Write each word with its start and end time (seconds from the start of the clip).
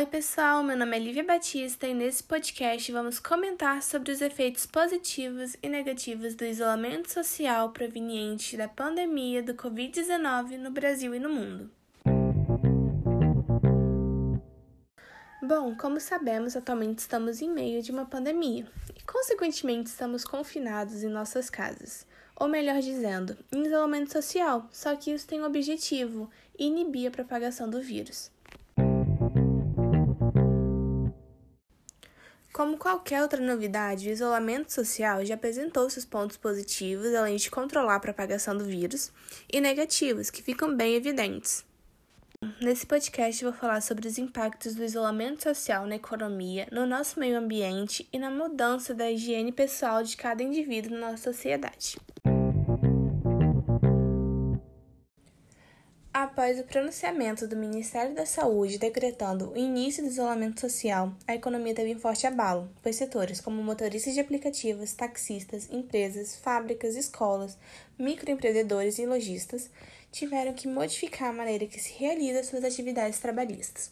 Oi, 0.00 0.06
pessoal, 0.06 0.62
meu 0.62 0.78
nome 0.78 0.96
é 0.96 0.98
Lívia 0.98 1.22
Batista 1.22 1.86
e 1.86 1.92
nesse 1.92 2.22
podcast 2.22 2.90
vamos 2.90 3.20
comentar 3.20 3.82
sobre 3.82 4.10
os 4.10 4.22
efeitos 4.22 4.64
positivos 4.64 5.58
e 5.62 5.68
negativos 5.68 6.34
do 6.34 6.42
isolamento 6.42 7.12
social 7.12 7.68
proveniente 7.68 8.56
da 8.56 8.66
pandemia 8.66 9.42
do 9.42 9.52
Covid-19 9.52 10.56
no 10.56 10.70
Brasil 10.70 11.14
e 11.14 11.18
no 11.18 11.28
mundo. 11.28 11.70
Bom, 15.42 15.76
como 15.76 16.00
sabemos, 16.00 16.56
atualmente 16.56 17.00
estamos 17.00 17.42
em 17.42 17.50
meio 17.50 17.82
de 17.82 17.92
uma 17.92 18.06
pandemia 18.06 18.66
e, 18.96 19.02
consequentemente, 19.02 19.90
estamos 19.90 20.24
confinados 20.24 21.02
em 21.02 21.10
nossas 21.10 21.50
casas. 21.50 22.06
Ou 22.36 22.48
melhor 22.48 22.80
dizendo, 22.80 23.36
em 23.52 23.66
isolamento 23.66 24.10
social, 24.10 24.66
só 24.72 24.96
que 24.96 25.10
isso 25.10 25.26
tem 25.26 25.42
o 25.42 25.46
objetivo: 25.46 26.30
inibir 26.58 27.08
a 27.08 27.10
propagação 27.10 27.68
do 27.68 27.82
vírus. 27.82 28.30
Como 32.60 32.76
qualquer 32.76 33.22
outra 33.22 33.40
novidade, 33.40 34.06
o 34.06 34.12
isolamento 34.12 34.70
social 34.70 35.24
já 35.24 35.34
apresentou 35.34 35.88
seus 35.88 36.04
pontos 36.04 36.36
positivos, 36.36 37.14
além 37.14 37.36
de 37.36 37.50
controlar 37.50 37.94
a 37.94 38.00
propagação 38.00 38.54
do 38.54 38.66
vírus, 38.66 39.10
e 39.50 39.62
negativos, 39.62 40.28
que 40.28 40.42
ficam 40.42 40.76
bem 40.76 40.94
evidentes. 40.94 41.64
Nesse 42.60 42.84
podcast, 42.84 43.42
vou 43.42 43.54
falar 43.54 43.80
sobre 43.80 44.06
os 44.06 44.18
impactos 44.18 44.74
do 44.74 44.84
isolamento 44.84 45.42
social 45.42 45.86
na 45.86 45.96
economia, 45.96 46.68
no 46.70 46.84
nosso 46.84 47.18
meio 47.18 47.38
ambiente 47.38 48.06
e 48.12 48.18
na 48.18 48.30
mudança 48.30 48.92
da 48.92 49.10
higiene 49.10 49.52
pessoal 49.52 50.02
de 50.02 50.14
cada 50.14 50.42
indivíduo 50.42 50.92
na 50.92 51.12
nossa 51.12 51.32
sociedade. 51.32 51.96
Após 56.22 56.60
o 56.60 56.64
pronunciamento 56.64 57.48
do 57.48 57.56
Ministério 57.56 58.14
da 58.14 58.26
Saúde 58.26 58.76
decretando 58.76 59.52
o 59.52 59.56
início 59.56 60.02
do 60.02 60.10
isolamento 60.10 60.60
social, 60.60 61.14
a 61.26 61.34
economia 61.34 61.74
teve 61.74 61.94
um 61.94 61.98
forte 61.98 62.26
abalo, 62.26 62.70
pois 62.82 62.96
setores 62.96 63.40
como 63.40 63.62
motoristas 63.62 64.12
de 64.12 64.20
aplicativos, 64.20 64.92
taxistas, 64.92 65.66
empresas, 65.70 66.36
fábricas, 66.36 66.94
escolas, 66.94 67.56
microempreendedores 67.98 68.98
e 68.98 69.06
lojistas 69.06 69.70
tiveram 70.12 70.52
que 70.52 70.68
modificar 70.68 71.30
a 71.30 71.32
maneira 71.32 71.64
que 71.66 71.80
se 71.80 71.94
realiza 71.94 72.44
suas 72.44 72.64
atividades 72.64 73.18
trabalhistas. 73.18 73.90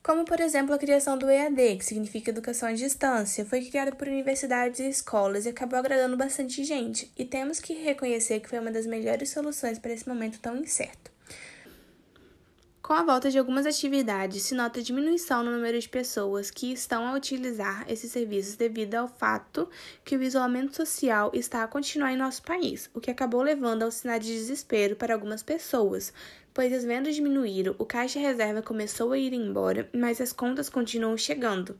Como, 0.00 0.24
por 0.24 0.38
exemplo, 0.38 0.72
a 0.72 0.78
criação 0.78 1.18
do 1.18 1.28
EAD, 1.28 1.78
que 1.78 1.84
significa 1.84 2.30
Educação 2.30 2.68
à 2.68 2.72
Distância, 2.72 3.44
foi 3.44 3.64
criada 3.64 3.90
por 3.90 4.06
universidades 4.06 4.78
e 4.78 4.88
escolas 4.88 5.44
e 5.44 5.48
acabou 5.48 5.80
agradando 5.80 6.16
bastante 6.16 6.62
gente, 6.62 7.12
e 7.18 7.24
temos 7.24 7.58
que 7.58 7.74
reconhecer 7.74 8.38
que 8.38 8.48
foi 8.48 8.60
uma 8.60 8.70
das 8.70 8.86
melhores 8.86 9.30
soluções 9.30 9.76
para 9.80 9.92
esse 9.92 10.08
momento 10.08 10.38
tão 10.38 10.56
incerto. 10.56 11.17
Com 12.88 12.94
a 12.94 13.02
volta 13.02 13.30
de 13.30 13.38
algumas 13.38 13.66
atividades, 13.66 14.44
se 14.44 14.54
nota 14.54 14.80
diminuição 14.80 15.44
no 15.44 15.50
número 15.50 15.78
de 15.78 15.86
pessoas 15.86 16.50
que 16.50 16.72
estão 16.72 17.06
a 17.06 17.12
utilizar 17.12 17.84
esses 17.86 18.10
serviços 18.10 18.56
devido 18.56 18.94
ao 18.94 19.06
fato 19.06 19.68
que 20.02 20.16
o 20.16 20.22
isolamento 20.22 20.74
social 20.74 21.30
está 21.34 21.62
a 21.62 21.68
continuar 21.68 22.14
em 22.14 22.16
nosso 22.16 22.42
país, 22.42 22.88
o 22.94 22.98
que 22.98 23.10
acabou 23.10 23.42
levando 23.42 23.82
ao 23.82 23.90
sinal 23.90 24.18
de 24.18 24.28
desespero 24.28 24.96
para 24.96 25.12
algumas 25.12 25.42
pessoas, 25.42 26.14
pois 26.54 26.72
as 26.72 26.82
vendas 26.82 27.14
diminuíram, 27.14 27.74
o 27.78 27.84
caixa 27.84 28.18
reserva 28.18 28.62
começou 28.62 29.12
a 29.12 29.18
ir 29.18 29.34
embora, 29.34 29.86
mas 29.92 30.18
as 30.18 30.32
contas 30.32 30.70
continuam 30.70 31.18
chegando. 31.18 31.78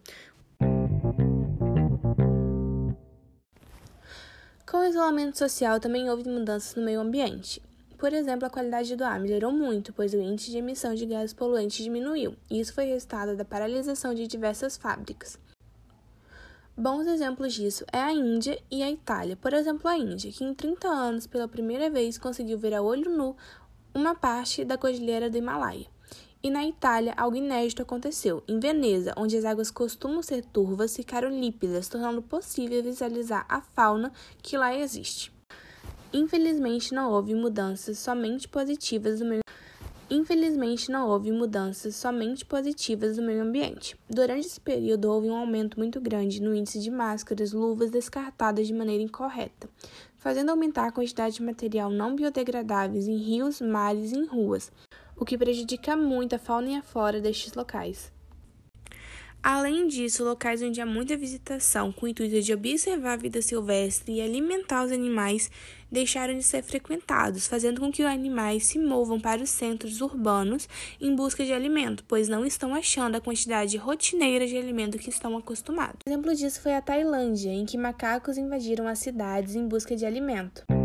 Com 4.71 4.77
o 4.77 4.85
isolamento 4.85 5.39
social 5.39 5.81
também 5.81 6.11
houve 6.11 6.29
mudanças 6.29 6.75
no 6.75 6.83
meio 6.83 7.01
ambiente. 7.01 7.67
Por 7.99 8.13
exemplo, 8.13 8.47
a 8.47 8.51
qualidade 8.51 8.95
do 8.95 9.03
ar 9.03 9.19
melhorou 9.19 9.51
muito, 9.51 9.93
pois 9.93 10.15
o 10.15 10.21
índice 10.21 10.53
de 10.53 10.59
emissão 10.59 10.95
de 10.95 11.05
gases 11.05 11.35
poluentes 11.35 11.83
diminuiu, 11.83 12.37
e 12.49 12.61
isso 12.61 12.73
foi 12.73 12.85
resultado 12.85 13.37
da 13.37 13.45
paralisação 13.45 14.15
de 14.15 14.29
diversas 14.29 14.77
fábricas. 14.77 15.37
Bons 16.77 17.09
exemplos 17.09 17.55
disso 17.55 17.85
é 17.93 17.99
a 17.99 18.13
Índia 18.13 18.57
e 18.71 18.85
a 18.85 18.91
Itália. 18.91 19.35
Por 19.35 19.53
exemplo, 19.53 19.89
a 19.89 19.99
Índia, 19.99 20.31
que 20.31 20.45
em 20.45 20.55
30 20.55 20.87
anos 20.87 21.27
pela 21.27 21.49
primeira 21.49 21.91
vez 21.91 22.17
conseguiu 22.17 22.57
ver 22.57 22.73
a 22.73 22.81
olho 22.81 23.11
nu 23.11 23.37
uma 23.93 24.15
parte 24.15 24.65
da 24.65 24.79
cordilheira 24.79 25.29
do 25.29 25.37
Himalaia. 25.37 25.89
E 26.41 26.51
na 26.51 26.65
Itália, 26.65 27.15
algo 27.17 27.37
inédito 27.37 27.83
aconteceu. 27.83 28.45
Em 28.47 28.61
Veneza, 28.61 29.13
onde 29.17 29.37
as 29.37 29.45
águas 29.45 29.73
costumam 29.73 30.23
ser 30.23 30.45
turvas, 30.45 30.95
ficaram 30.95 31.31
lípidas, 31.31 31.89
tornando 31.89 32.23
possível 32.23 32.81
visualizar 32.81 33.45
a 33.49 33.61
fauna 33.61 34.13
que 34.41 34.57
lá 34.57 34.73
existe. 34.73 35.37
Infelizmente, 36.13 36.95
não 36.95 37.13
houve 37.13 37.35
mudanças 37.35 37.99
somente 37.99 38.49
positivas 38.49 39.21
no 39.21 39.27
meio 39.27 39.43
Infelizmente, 40.11 40.91
não 40.91 41.07
houve 41.07 41.31
mudanças 41.31 41.95
somente 41.95 42.43
positivas 42.43 43.19
no 43.19 43.27
meio 43.27 43.43
ambiente. 43.43 43.95
Durante 44.09 44.47
esse 44.47 44.59
período, 44.59 45.11
houve 45.11 45.29
um 45.29 45.37
aumento 45.37 45.79
muito 45.79 46.01
grande 46.01 46.41
no 46.41 46.55
índice 46.55 46.81
de 46.81 46.91
máscaras, 46.91 47.53
luvas 47.53 47.91
descartadas 47.91 48.67
de 48.67 48.73
maneira 48.73 49.03
incorreta, 49.03 49.69
fazendo 50.17 50.49
aumentar 50.49 50.87
a 50.87 50.93
quantidade 50.93 51.35
de 51.35 51.43
material 51.43 51.91
não 51.91 52.17
biodegradáveis 52.17 53.07
em 53.07 53.19
rios, 53.19 53.61
mares 53.61 54.13
e 54.13 54.17
em 54.17 54.25
ruas, 54.25 54.73
o 55.15 55.27
que 55.27 55.37
prejudica 55.37 55.95
muito 55.95 56.35
a 56.35 56.39
fauna 56.39 56.71
e 56.71 56.77
a 56.77 56.83
flora 56.83 57.21
destes 57.21 57.53
locais. 57.53 58.11
Além 59.43 59.87
disso, 59.87 60.25
locais 60.25 60.63
onde 60.63 60.81
há 60.81 60.87
muita 60.87 61.17
visitação 61.17 61.93
com 61.93 62.07
o 62.07 62.09
intuito 62.09 62.41
de 62.41 62.53
observar 62.53 63.13
a 63.13 63.17
vida 63.17 63.41
silvestre 63.41 64.15
e 64.15 64.21
alimentar 64.21 64.85
os 64.85 64.93
animais 64.93 65.51
deixaram 65.91 66.37
de 66.37 66.43
ser 66.43 66.63
frequentados, 66.63 67.47
fazendo 67.47 67.81
com 67.81 67.91
que 67.91 68.03
os 68.03 68.09
animais 68.09 68.67
se 68.67 68.79
movam 68.79 69.19
para 69.19 69.43
os 69.43 69.51
centros 69.51 70.01
urbanos 70.01 70.69
em 71.01 71.15
busca 71.15 71.45
de 71.45 71.53
alimento, 71.53 72.05
pois 72.07 72.29
não 72.29 72.45
estão 72.45 72.75
achando 72.75 73.15
a 73.15 73.21
quantidade 73.21 73.77
rotineira 73.77 74.47
de 74.47 74.57
alimento 74.57 74.99
que 74.99 75.09
estão 75.09 75.37
acostumados. 75.37 76.01
Um 76.07 76.11
exemplo 76.11 76.35
disso 76.35 76.61
foi 76.61 76.75
a 76.75 76.83
Tailândia, 76.83 77.51
em 77.51 77.65
que 77.65 77.79
macacos 77.79 78.37
invadiram 78.37 78.87
as 78.87 78.99
cidades 78.99 79.55
em 79.55 79.67
busca 79.67 79.97
de 79.97 80.05
alimento. 80.05 80.78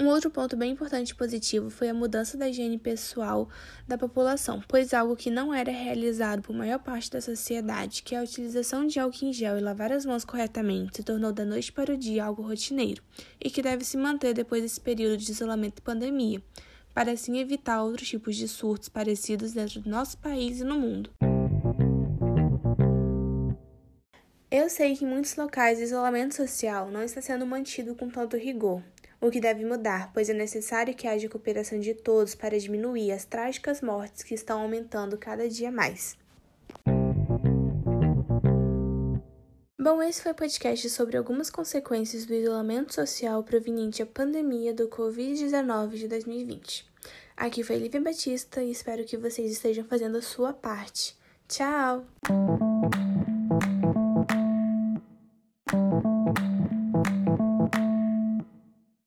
Um 0.00 0.06
outro 0.06 0.30
ponto 0.30 0.56
bem 0.56 0.72
importante 0.72 1.10
e 1.10 1.14
positivo 1.14 1.68
foi 1.68 1.90
a 1.90 1.94
mudança 1.94 2.38
da 2.38 2.48
higiene 2.48 2.78
pessoal 2.78 3.50
da 3.86 3.98
população, 3.98 4.62
pois 4.66 4.94
algo 4.94 5.14
que 5.14 5.28
não 5.28 5.52
era 5.52 5.70
realizado 5.70 6.40
por 6.40 6.56
maior 6.56 6.78
parte 6.78 7.10
da 7.10 7.20
sociedade, 7.20 8.02
que 8.02 8.14
é 8.14 8.18
a 8.18 8.22
utilização 8.22 8.86
de 8.86 8.98
álcool 8.98 9.26
em 9.26 9.32
gel 9.34 9.58
e 9.58 9.60
lavar 9.60 9.92
as 9.92 10.06
mãos 10.06 10.24
corretamente, 10.24 10.96
se 10.96 11.02
tornou 11.02 11.34
da 11.34 11.44
noite 11.44 11.70
para 11.70 11.92
o 11.92 11.98
dia 11.98 12.24
algo 12.24 12.40
rotineiro 12.40 13.02
e 13.38 13.50
que 13.50 13.60
deve 13.60 13.84
se 13.84 13.98
manter 13.98 14.32
depois 14.32 14.62
desse 14.62 14.80
período 14.80 15.18
de 15.18 15.30
isolamento 15.30 15.80
e 15.80 15.82
pandemia, 15.82 16.42
para 16.94 17.12
assim 17.12 17.38
evitar 17.38 17.82
outros 17.82 18.08
tipos 18.08 18.36
de 18.36 18.48
surtos 18.48 18.88
parecidos 18.88 19.52
dentro 19.52 19.82
do 19.82 19.90
nosso 19.90 20.16
país 20.16 20.60
e 20.60 20.64
no 20.64 20.80
mundo. 20.80 21.10
Sei 24.70 24.96
que 24.96 25.04
em 25.04 25.08
muitos 25.08 25.36
locais 25.36 25.78
o 25.78 25.82
isolamento 25.82 26.34
social 26.34 26.90
não 26.90 27.02
está 27.02 27.20
sendo 27.20 27.44
mantido 27.44 27.94
com 27.94 28.08
tanto 28.08 28.36
rigor, 28.36 28.82
o 29.20 29.30
que 29.30 29.40
deve 29.40 29.64
mudar, 29.64 30.10
pois 30.14 30.30
é 30.30 30.32
necessário 30.32 30.94
que 30.94 31.06
haja 31.06 31.28
cooperação 31.28 31.78
de 31.78 31.92
todos 31.92 32.34
para 32.34 32.58
diminuir 32.58 33.12
as 33.12 33.24
trágicas 33.24 33.82
mortes 33.82 34.22
que 34.22 34.34
estão 34.34 34.62
aumentando 34.62 35.18
cada 35.18 35.48
dia 35.48 35.70
mais. 35.70 36.16
Bom, 39.78 40.02
esse 40.02 40.22
foi 40.22 40.32
o 40.32 40.34
podcast 40.34 40.88
sobre 40.90 41.16
algumas 41.16 41.50
consequências 41.50 42.24
do 42.24 42.34
isolamento 42.34 42.94
social 42.94 43.42
proveniente 43.42 44.04
da 44.04 44.06
pandemia 44.06 44.72
do 44.72 44.88
Covid-19 44.88 45.96
de 45.96 46.06
2020. 46.06 46.88
Aqui 47.36 47.64
foi 47.64 47.76
Lívia 47.76 48.00
Batista 48.00 48.62
e 48.62 48.70
espero 48.70 49.04
que 49.04 49.16
vocês 49.16 49.50
estejam 49.50 49.84
fazendo 49.84 50.18
a 50.18 50.22
sua 50.22 50.52
parte. 50.52 51.16
Tchau! 51.48 52.06